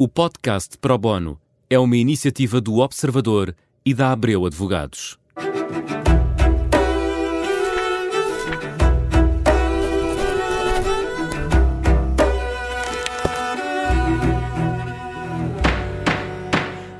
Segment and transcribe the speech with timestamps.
[0.00, 3.52] O podcast Pro Bono é uma iniciativa do Observador
[3.84, 5.18] e da Abreu Advogados.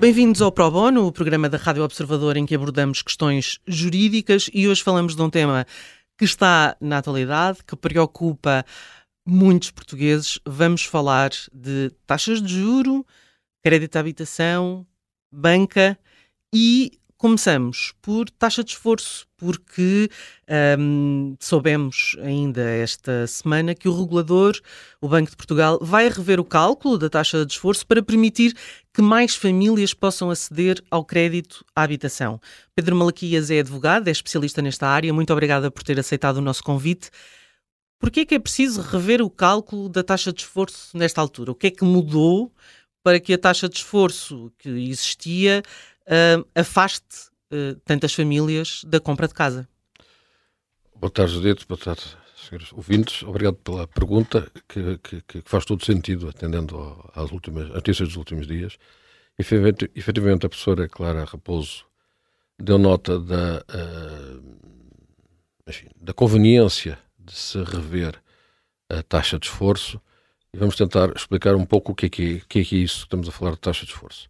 [0.00, 4.66] Bem-vindos ao Pro Bono, o programa da Rádio Observador em que abordamos questões jurídicas e
[4.66, 5.64] hoje falamos de um tema
[6.18, 8.64] que está na atualidade, que preocupa
[9.29, 10.40] muitos portugueses.
[10.46, 13.06] Vamos falar de taxas de juro,
[13.62, 14.87] crédito à habitação,
[15.30, 15.98] banca
[16.52, 20.09] e começamos por taxa de esforço, porque
[20.78, 24.59] um, soubemos ainda esta semana que o regulador,
[25.01, 28.56] o Banco de Portugal, vai rever o cálculo da taxa de esforço para permitir
[28.95, 32.40] que mais famílias possam aceder ao crédito à habitação.
[32.74, 35.12] Pedro Malaquias é advogado, é especialista nesta área.
[35.12, 37.10] Muito obrigada por ter aceitado o nosso convite.
[37.98, 41.51] Por que é que é preciso rever o cálculo da taxa de esforço nesta altura?
[41.51, 42.52] O que é que mudou
[43.02, 45.62] para que a taxa de esforço que existia
[46.07, 49.68] uh, afaste uh, tantas famílias da compra de casa?
[50.95, 51.66] Boa tarde, Judito.
[51.66, 52.02] Boa tarde,
[52.37, 53.23] senhores ouvintes.
[53.24, 58.46] Obrigado pela pergunta, que, que, que faz todo sentido, atendendo às últimas notícias dos últimos
[58.46, 58.79] dias.
[59.37, 61.85] Efetivamente, efetivamente a professora Clara Raposo
[62.59, 64.43] deu nota da, uh,
[65.66, 68.21] enfim, da conveniência de se rever
[68.88, 70.00] a taxa de esforço
[70.53, 72.78] e vamos tentar explicar um pouco o que é que é, que é, que é
[72.78, 74.28] isso que estamos a falar de taxa de esforço.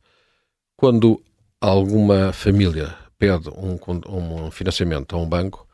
[0.77, 1.23] Quando
[1.61, 5.67] alguma família pede um, um financiamento a um banco,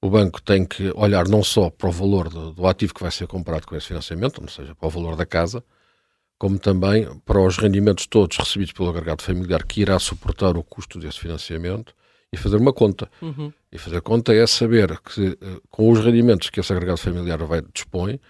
[0.00, 3.10] o banco tem que olhar não só para o valor do, do, ativo que vai
[3.10, 5.64] ser comprado com esse financiamento, ou seja, para o valor da casa,
[6.38, 10.98] como também para os rendimentos todos recebidos pelo agregado familiar que irá suportar o custo
[10.98, 11.94] desse financiamento
[12.32, 13.10] e fazer uma conta.
[13.20, 13.52] Uhum.
[13.70, 17.62] E fazer conta é saber que, eh, com os rendimentos que esse agregado familiar vai
[17.72, 18.20] dispõe,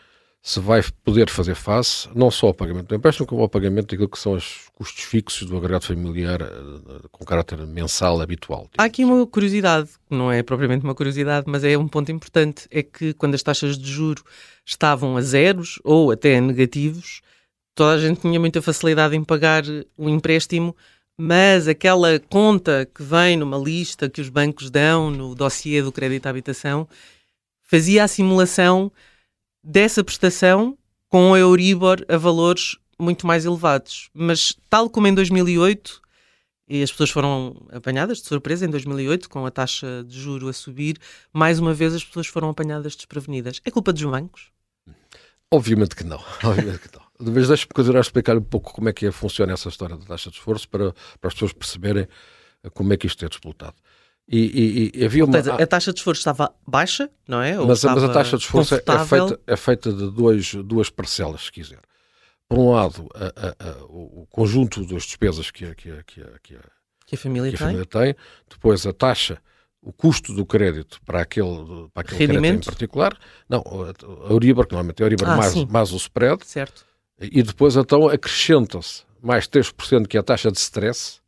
[0.47, 4.09] se vai poder fazer face não só ao pagamento do empréstimo, como ao pagamento daquilo
[4.09, 8.71] que são os custos fixos do agregado familiar eh, com caráter mensal habitual.
[8.79, 12.81] Há aqui uma curiosidade, não é propriamente uma curiosidade, mas é um ponto importante, é
[12.81, 14.23] que quando as taxas de juro
[14.65, 17.23] estavam a zeros ou até a negativos,
[17.75, 19.65] toda a gente tinha muita facilidade em pagar
[19.97, 20.77] o empréstimo
[21.19, 26.27] mas aquela conta que vem numa lista que os bancos dão no dossiê do crédito
[26.27, 26.87] à habitação
[27.63, 28.93] fazia a simulação
[29.63, 30.77] dessa prestação
[31.09, 34.11] com a Euribor a valores muito mais elevados.
[34.15, 36.01] Mas, tal como em 2008,
[36.69, 40.53] e as pessoas foram apanhadas de surpresa em 2008, com a taxa de juro a
[40.53, 40.99] subir,
[41.33, 43.61] mais uma vez as pessoas foram apanhadas desprevenidas.
[43.65, 44.51] É culpa dos bancos?
[45.51, 46.23] Obviamente que não.
[46.43, 47.06] Obviamente que não.
[47.19, 50.31] Mas deixe-me continuar a explicar um pouco como é que funciona essa história da taxa
[50.31, 52.07] de esforço para, para as pessoas perceberem
[52.75, 53.75] como é que isto é disputado.
[54.29, 55.39] E, e, e havia uma...
[55.39, 57.57] A taxa de esforço estava baixa, não é?
[57.57, 61.45] Mas, mas, a taxa de esforço é, é, feita, é feita de dois, duas parcelas,
[61.45, 61.81] se quiser.
[62.49, 66.23] Por um lado, a, a, a, o conjunto das despesas que a, que a, que
[66.23, 66.61] a,
[67.07, 67.67] que a família, que tem.
[67.67, 68.17] família tem,
[68.51, 69.41] depois a taxa
[69.81, 73.17] o custo do crédito para aquele, para aquele crédito em particular,
[73.49, 73.63] não,
[74.27, 76.85] a Euribor, que normalmente é a Euribor ah, mais, mais o spread, certo.
[77.21, 81.21] E depois então acrescenta-se mais 3% que é a taxa de stress,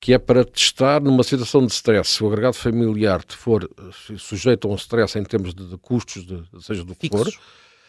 [0.00, 3.70] que é para testar numa situação de stress, se o agregado familiar for
[4.18, 7.28] sujeito a um stress em termos de, de custos, de, seja do que for,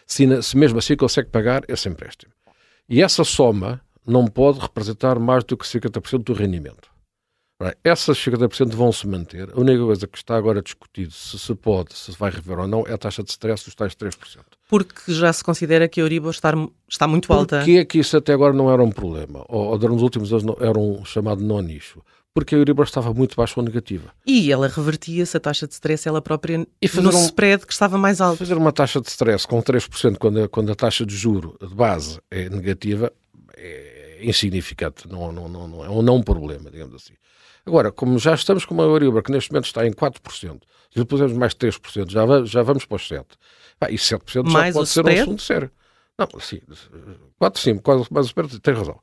[0.06, 2.32] se, se mesmo assim consegue pagar esse empréstimo.
[2.88, 6.94] E essa soma não pode representar mais do que 50% do rendimento.
[7.84, 9.50] Essas 50% vão se manter.
[9.52, 12.86] A única coisa que está agora discutido, se se pode, se vai rever ou não,
[12.86, 14.42] é a taxa de stress dos tais 3%.
[14.74, 16.52] Porque já se considera que a Euribor está,
[16.90, 17.58] está muito alta.
[17.58, 19.46] Porquê é que isso até agora não era um problema?
[19.48, 22.02] Ou, ou nos últimos anos não, era um chamado não nicho?
[22.34, 24.12] Porque a Euribor estava muito baixa ou negativa.
[24.26, 27.72] E ela revertia-se a taxa de stress ela própria e fazer no um, spread que
[27.72, 28.40] estava mais alto.
[28.40, 31.76] Fazer uma taxa de stress com 3% quando a, quando a taxa de juro de
[31.76, 33.14] base é negativa
[33.56, 37.14] é insignificante, não, não, não, não, é um não problema, digamos assim.
[37.66, 40.62] Agora, como já estamos com uma Euribor que neste momento está em 4%,
[40.94, 43.26] se pusermos mais 3%, já, já vamos para os 7%.
[43.80, 45.20] Ah, e 7% mais já pode ser spread?
[45.20, 45.72] um assunto sério.
[46.18, 46.62] Não, sim,
[47.40, 47.80] 4 sim,
[48.12, 49.00] mais o spread, tem razão.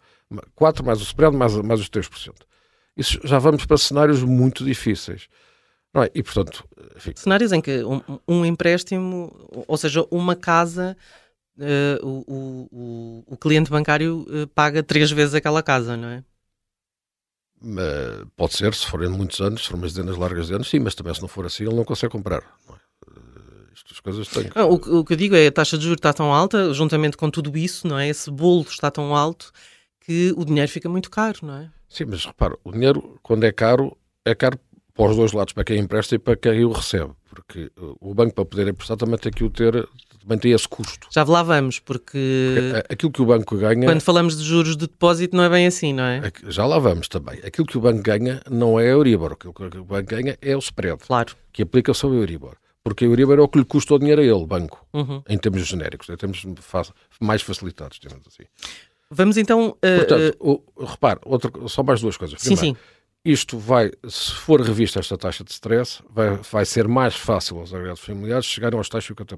[0.54, 2.32] 4 mais o spread, mais, mais os 3%.
[2.96, 5.28] Isso já vamos para cenários muito difíceis.
[5.92, 6.10] Não é?
[6.14, 6.64] E, portanto,
[6.96, 7.12] enfim.
[7.16, 10.96] Cenários em que um, um empréstimo, ou seja, uma casa,
[11.58, 16.24] uh, o, o, o, cliente bancário uh, paga três vezes aquela casa, não é?
[17.62, 20.78] Uh, pode ser, se forem muitos anos, se forem umas dezenas largas de anos, sim,
[20.78, 22.42] mas também se não for assim, ele não consegue comprar.
[22.66, 22.80] Não é?
[23.74, 24.44] estas coisas têm.
[24.44, 24.58] Que...
[24.58, 27.30] o, o, que eu digo é a taxa de juros está tão alta, juntamente com
[27.30, 28.08] tudo isso, não é?
[28.08, 29.52] Esse bolo está tão alto
[30.00, 31.70] que o dinheiro fica muito caro, não é?
[31.88, 34.58] Sim, mas repara, o dinheiro, quando é caro, é caro
[34.94, 37.12] para os dois lados, para quem empresta e para quem o recebe.
[37.30, 39.88] Porque o banco, para poder emprestar, também tem que o ter,
[40.20, 41.06] também tem esse custo.
[41.10, 42.54] Já lá vamos, porque...
[42.54, 43.86] porque aquilo que o banco ganha.
[43.86, 46.20] Quando falamos de juros de depósito, não é bem assim, não é?
[46.48, 47.38] Já lá vamos também.
[47.44, 50.56] Aquilo que o banco ganha não é a Euribor, aquilo que o banco ganha é
[50.56, 50.98] o spread.
[51.06, 51.36] Claro.
[51.52, 52.56] Que aplica sobre a Euribor.
[52.82, 55.22] Porque a Euribor é o que lhe custa o dinheiro a ele, banco, uhum.
[55.28, 56.44] em termos genéricos, em termos
[57.20, 58.44] mais facilitados, digamos assim.
[59.10, 59.70] Vamos então.
[59.70, 60.62] Uh, Portanto, uh...
[60.76, 62.38] o, repare, outra, só mais duas coisas.
[62.38, 62.76] Primeiro, sim, sim.
[63.24, 67.72] Isto vai, se for revista esta taxa de stress, vai, vai ser mais fácil aos
[67.74, 69.36] agregados familiares chegarem aos tais 50%.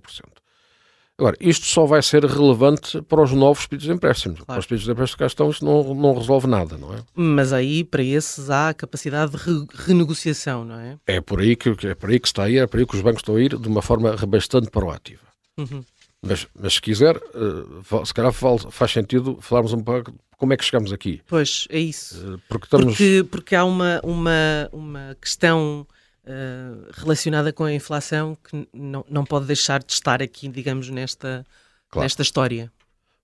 [1.19, 4.39] Agora, isto só vai ser relevante para os novos pedidos de empréstimos.
[4.39, 4.47] Claro.
[4.47, 6.99] Para os pedidos de empréstimos que cá estão, isto não, não resolve nada, não é?
[7.15, 10.99] Mas aí, para esses, há capacidade de re renegociação, não é?
[11.07, 12.97] É por, aí que, é por aí que está a ir, é por aí que
[12.97, 15.23] os bancos estão a ir de uma forma bastante proativa.
[15.59, 15.85] Uhum.
[16.25, 20.65] Mas, mas se quiser, uh, se calhar faz sentido falarmos um pouco como é que
[20.65, 21.21] chegamos aqui.
[21.27, 22.35] Pois, é isso.
[22.35, 22.87] Uh, porque, estamos...
[22.97, 25.87] porque, porque há uma, uma, uma questão
[26.25, 31.45] uh, relacionada com a inflação que não, não pode deixar de estar aqui, digamos, nesta,
[31.91, 32.05] claro.
[32.05, 32.73] nesta história.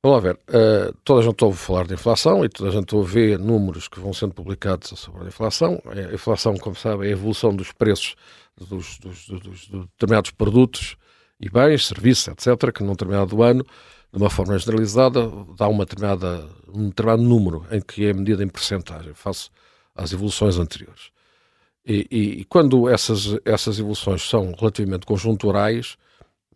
[0.03, 0.39] Vamos lá ver,
[1.03, 3.99] toda a gente ouve falar de inflação e toda a gente ouve ver números que
[3.99, 5.83] vão sendo publicados sobre a inflação.
[5.87, 8.15] A inflação, como sabe, é a evolução dos preços
[8.56, 10.97] dos, dos, dos, dos determinados produtos
[11.40, 13.64] e bens, serviços, etc., que num determinado ano,
[14.12, 18.49] de uma forma generalizada, dá uma determinada, um determinado número em que é medida em
[18.49, 19.50] percentagem, face
[19.94, 21.11] às evoluções anteriores.
[21.87, 25.96] E, e, e, quando essas, essas evoluções são relativamente conjunturais,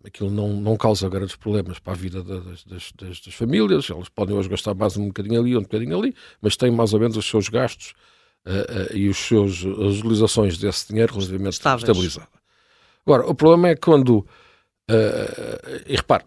[0.05, 4.09] aquilo não, não causa grandes problemas para a vida das, das, das, das, famílias, elas
[4.09, 7.17] podem hoje gastar mais um bocadinho ali, um bocadinho ali, mas têm mais ou menos
[7.17, 7.95] os seus gastos
[8.47, 11.83] uh, uh, e os seus, as utilizações desse dinheiro relativamente Estáveis.
[11.83, 12.29] estabilizada.
[13.07, 14.27] Agora, o problema é quando
[14.91, 16.25] Uh, e repare,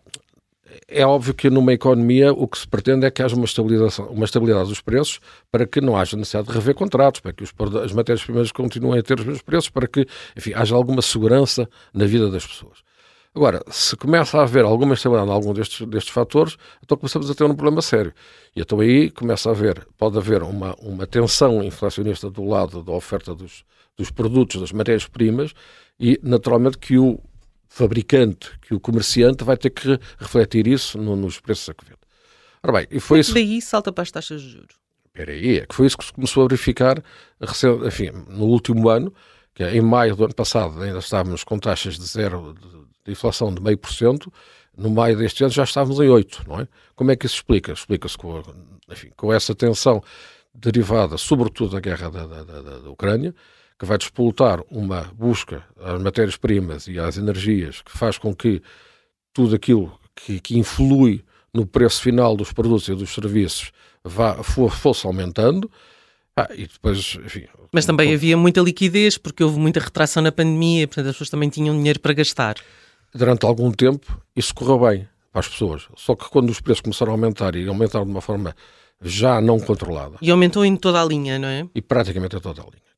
[0.87, 4.25] é óbvio que numa economia o que se pretende é que haja uma estabilização, uma
[4.25, 5.19] estabilidade dos preços
[5.51, 7.53] para que não haja necessidade de rever contratos, para que os,
[7.83, 10.05] as matérias-primas continuem a ter os mesmos preços, para que,
[10.35, 12.79] enfim, haja alguma segurança na vida das pessoas.
[13.33, 17.35] Agora, se começa a haver alguma instabilidade em algum destes, destes fatores, então começamos a
[17.35, 18.13] ter um problema sério.
[18.55, 22.93] E então aí começa a haver, pode haver uma, uma tensão inflacionista do lado da
[22.93, 23.65] oferta dos,
[23.97, 25.53] dos produtos, das matérias-primas,
[25.99, 27.19] e naturalmente que o
[27.75, 31.99] fabricante, que o comerciante vai ter que refletir isso no, nos preços a que vende.
[32.63, 33.33] Ora bem, e foi isso...
[33.33, 34.77] Daí salta para as taxas de juros.
[35.07, 37.03] Espera aí, é que foi isso que se começou a verificar
[37.85, 39.13] enfim, no último ano,
[39.53, 42.69] que é em maio do ano passado ainda estávamos com taxas de zero de,
[43.07, 44.31] de inflação de meio por cento,
[44.77, 46.67] no maio deste ano já estávamos em 8, não é?
[46.95, 47.73] Como é que isso explica?
[47.73, 48.41] Explica-se com,
[48.89, 50.01] enfim, com essa tensão
[50.53, 53.35] derivada, sobretudo, da guerra da, da, da, da Ucrânia,
[53.77, 58.61] que vai despolutar uma busca às matérias-primas e às energias que faz com que
[59.33, 61.23] tudo aquilo que, que influi
[61.53, 63.71] no preço final dos produtos e dos serviços
[64.03, 65.69] vá, for, fosse aumentando.
[66.37, 70.85] Ah, e depois, enfim, Mas também havia muita liquidez, porque houve muita retração na pandemia,
[70.85, 72.55] portanto as pessoas também tinham dinheiro para gastar.
[73.13, 75.87] Durante algum tempo isso correu bem para as pessoas.
[75.95, 78.55] Só que quando os preços começaram a aumentar e aumentaram de uma forma
[79.01, 80.17] já não controlada.
[80.21, 81.67] E aumentou em toda a linha, não é?
[81.73, 82.94] E praticamente em toda a linha.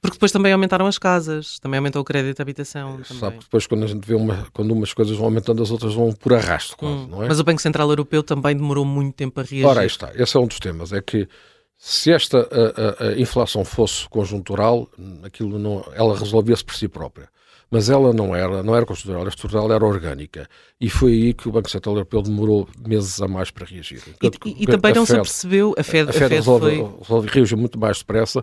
[0.00, 3.02] Porque depois também aumentaram as casas, também aumentou o crédito de habitação.
[3.04, 5.92] Sabe que depois quando a gente vê uma, quando umas coisas vão aumentando, as outras
[5.92, 7.28] vão por arrasto, quase, hum, não é?
[7.28, 9.66] Mas o Banco Central Europeu também demorou muito tempo a reagir.
[9.66, 10.10] Ora, aí está.
[10.14, 10.92] Esse é um dos temas.
[10.92, 11.28] É que
[11.76, 14.88] se esta a, a, a inflação fosse conjuntural,
[15.22, 17.28] aquilo não, ela resolvia-se por si própria
[17.70, 20.48] mas ela não era, não era constitucional, a estrutural era orgânica.
[20.80, 24.02] E foi aí que o Banco Central Europeu demorou meses a mais para reagir.
[24.20, 26.76] E, e, e também não Fed, se percebeu, a Fed, a Fed, a Fed resolve,
[26.76, 26.98] foi...
[26.98, 28.42] resolve, reagiu muito mais depressa.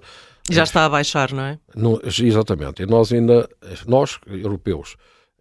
[0.50, 1.60] Já está a baixar, não é?
[1.75, 2.84] Não, exatamente.
[2.84, 3.50] E nós ainda,
[3.86, 4.96] nós, europeus,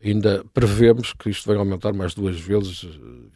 [0.04, 2.86] ainda prevemos que isto vai aumentar mais duas vezes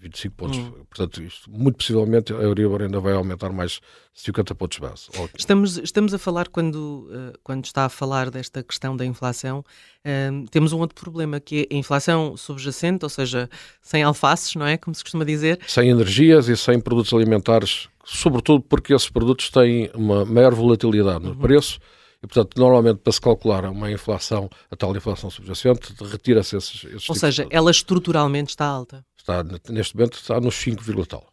[0.01, 0.59] 25 eh, pontos.
[0.59, 0.73] Hum.
[0.89, 3.81] Portanto, isto, muito possivelmente a Euribor ainda vai aumentar mais
[4.15, 5.09] 50 pontos base.
[5.37, 9.65] Estamos, estamos a falar, quando, uh, quando está a falar desta questão da inflação,
[10.05, 13.49] uh, temos um outro problema, que é a inflação subjacente, ou seja,
[13.81, 14.77] sem alfaces, não é?
[14.77, 15.59] Como se costuma dizer.
[15.67, 21.31] Sem energias e sem produtos alimentares, sobretudo porque esses produtos têm uma maior volatilidade no
[21.31, 21.39] uhum.
[21.39, 21.81] preço
[22.23, 27.09] e, portanto, normalmente para se calcular uma inflação, a tal inflação subjacente, retira-se esses, esses
[27.09, 27.55] Ou seja, de...
[27.55, 29.05] ela estruturalmente está alta.
[29.17, 31.27] Está, neste momento está nos 5, tal.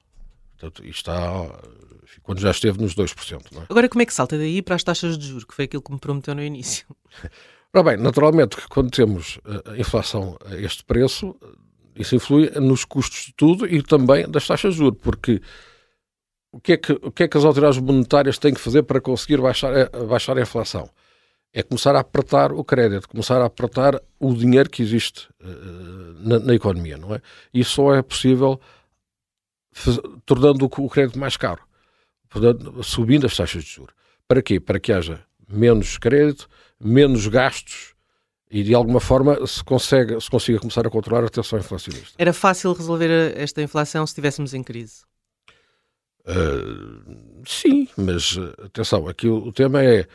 [0.58, 1.50] Portanto, e está
[2.24, 3.52] quando já esteve nos 2%.
[3.52, 3.66] Não é?
[3.70, 5.92] Agora, como é que salta daí para as taxas de juros, que foi aquilo que
[5.92, 6.86] me prometeu no início?
[7.74, 11.36] Ora bem, naturalmente, quando temos a eh, inflação a este preço,
[11.96, 15.42] isso influi nos custos de tudo e também das taxas de juros, porque
[16.52, 19.02] o que, é que, o que é que as autoridades monetárias têm que fazer para
[19.02, 20.90] conseguir baixar, baixar a inflação?
[21.54, 25.48] É começar a apertar o crédito, começar a apertar o dinheiro que existe uh,
[26.20, 27.22] na, na, economia, não é?
[27.54, 28.60] E só é possível
[30.26, 31.62] tornando o, crédito mais caro,
[32.84, 33.94] subindo as taxas de juros.
[34.28, 34.60] Para quê?
[34.60, 36.48] Para que haja menos crédito,
[36.80, 37.94] menos gastos
[38.50, 42.14] e de alguma forma se, consegue, se consiga começar a controlar a tensão inflacionista.
[42.18, 45.04] Era fácil resolver esta inflação se estivéssemos em crise?
[46.28, 50.06] Uh, sim, mas atenção, aqui o, o tema é.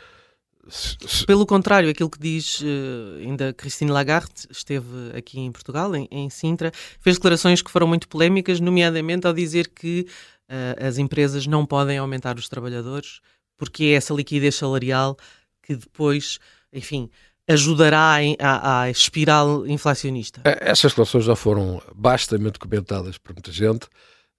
[0.67, 1.25] Se...
[1.25, 6.29] Pelo contrário, aquilo que diz uh, ainda Christine Lagarde, esteve aqui em Portugal, em, em,
[6.29, 10.07] Sintra, fez declarações que foram muito polémicas, nomeadamente ao dizer que
[10.49, 13.19] uh, as empresas não podem aumentar os trabalhadores
[13.57, 15.17] porque é essa liquidez salarial
[15.61, 16.39] que depois,
[16.71, 17.09] enfim,
[17.47, 20.41] ajudará à, espiral inflacionista.
[20.43, 23.87] É, essas declarações já foram bastante comentadas por muita gente.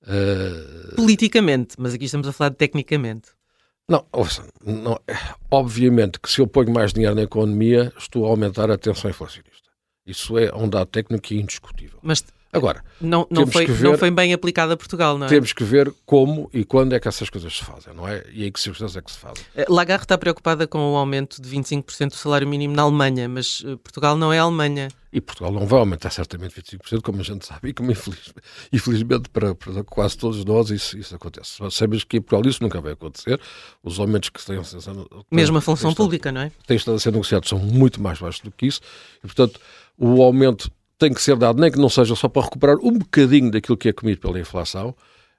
[0.04, 0.96] Uh...
[0.96, 3.30] Politicamente, mas aqui estamos a falar de tecnicamente.
[3.88, 4.98] Não, ouça, não,
[5.50, 9.52] obviamente que se eu ponho mais dinheiro na economia, estou a aumentar a tensão inflacionista.
[10.06, 11.98] Isso é um dado técnico indiscutível.
[12.02, 12.22] Mas
[12.54, 15.28] Agora, não, não, foi, ver, não foi bem aplicado a Portugal, não é?
[15.28, 18.24] Temos que ver como e quando é que essas coisas se fazem, não é?
[18.32, 19.44] E em que circunstâncias é que se fazem.
[19.56, 23.64] Eh, Lagarde está preocupada com o aumento de 25% do salário mínimo na Alemanha, mas
[23.66, 24.88] eh, Portugal não é a Alemanha.
[25.14, 28.34] E Portugal não vai aumentar certamente 25%, como a gente sabe, e como infeliz,
[28.72, 31.52] infelizmente para, para, quase todos nós isso, isso acontece.
[31.70, 33.40] Sabemos que em Portugal isso nunca vai acontecer.
[33.80, 34.60] Os aumentos que têm...
[35.30, 36.52] Mesmo a função pública, não é?
[36.66, 38.80] Têm estado a ser negociados são muito mais baixos do que isso.
[39.18, 39.60] E, portanto,
[39.96, 40.68] o aumento
[40.98, 43.90] tem que ser dado, nem que não seja só para recuperar um bocadinho daquilo que
[43.90, 44.96] é comido pela inflação.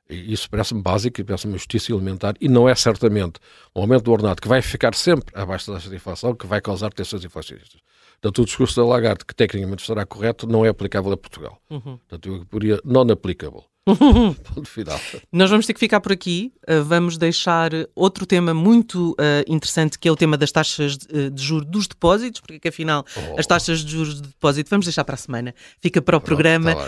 [0.09, 2.35] E isso parece-me básico e parece-me justiça elementar.
[2.39, 3.41] E não é certamente
[3.75, 6.61] um aumento do ordenado que vai ficar sempre abaixo da taxa de inflação que vai
[6.61, 7.81] causar tensões inflacionistas.
[8.25, 11.61] Portanto, o discurso da Lagarde, que tecnicamente estará correto, não é aplicável a Portugal.
[11.69, 11.97] Uhum.
[11.97, 13.65] Portanto, eu poria non-applicable.
[14.55, 14.99] Ponto final.
[15.31, 16.51] Nós vamos ter que ficar por aqui.
[16.67, 21.05] Uh, vamos deixar outro tema muito uh, interessante, que é o tema das taxas de,
[21.15, 23.39] uh, de juros dos depósitos, porque afinal oh.
[23.39, 25.53] as taxas de juros de depósito vamos deixar para a semana.
[25.79, 26.81] Fica para o Pronto, programa tá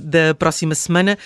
[0.00, 1.18] da próxima semana.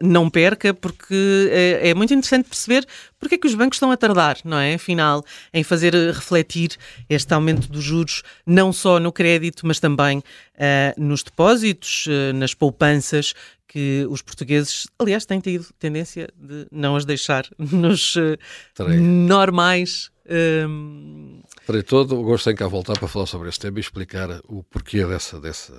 [0.00, 1.48] não perca, porque
[1.80, 2.86] é muito interessante perceber
[3.18, 4.74] porque é que os bancos estão a tardar, não é?
[4.74, 6.76] Afinal, em fazer refletir
[7.08, 10.22] este aumento dos juros, não só no crédito, mas também
[10.96, 13.34] nos depósitos, nas poupanças
[13.70, 18.36] que os portugueses, aliás, têm tido tendência de não as deixar nos uh,
[19.00, 20.10] normais.
[20.28, 21.38] Um...
[21.38, 24.40] Ehm, Terei todo o gosto em cá voltar para falar sobre este tema e explicar
[24.48, 25.72] o porquê dessa, dessa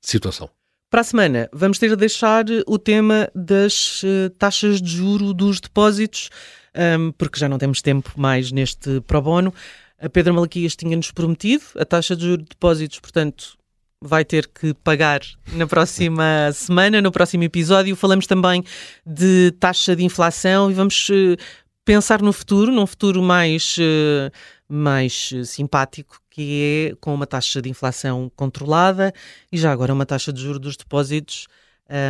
[0.00, 0.48] situação.
[0.88, 5.60] Para a semana, vamos ter a deixar o tema das uh, taxas de juro dos
[5.60, 6.30] depósitos,
[6.74, 9.52] um, ehm, porque já não temos tempo mais neste pro bono.
[9.98, 13.59] A Pedro Malaquias tinha-nos prometido a taxa de juros de depósitos, portanto,
[14.02, 15.20] vai ter que pagar
[15.52, 17.94] na próxima semana, no próximo episódio.
[17.94, 18.64] Falamos também
[19.04, 21.36] de taxa de inflação e vamos uh,
[21.84, 24.30] pensar no futuro, num futuro mais, uh,
[24.66, 29.12] mais simpático, que é com uma taxa de inflação controlada
[29.52, 31.46] e já agora uma taxa de juros dos depósitos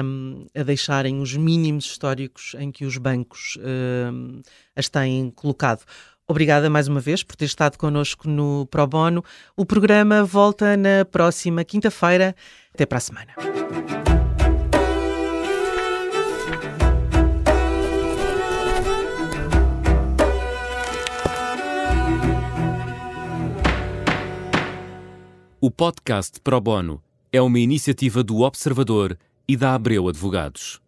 [0.04, 3.58] um, a deixarem os mínimos históricos em que os bancos
[4.12, 4.42] um,
[4.76, 5.84] as têm colocado.
[6.30, 9.24] Obrigada mais uma vez por ter estado connosco no Pro Bono.
[9.56, 12.36] O programa volta na próxima quinta-feira.
[12.72, 13.34] Até para a semana.
[25.60, 29.18] O podcast Pro Bono é uma iniciativa do Observador
[29.48, 30.80] e da Abreu Advogados.